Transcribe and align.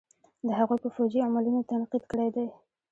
د 0.45 0.47
هغوئ 0.59 0.77
په 0.83 0.89
فوجي 0.95 1.19
عملونو 1.27 1.67
تنقيد 1.69 2.03
کړے 2.11 2.27
دے. 2.35 2.45